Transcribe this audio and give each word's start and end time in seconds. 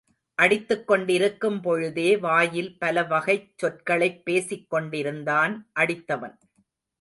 அடித்துக் 0.35 0.87
கொண்டிருக்கும் 0.87 1.61
பொழுதே 1.61 2.17
வாயில் 2.17 2.79
பல 2.79 3.03
வகைச் 3.03 3.57
சொற்களைப் 3.57 4.25
பேசிக் 4.25 4.69
கொண்டிருந்தான் 4.69 5.71
அடித்தவன். 5.79 6.37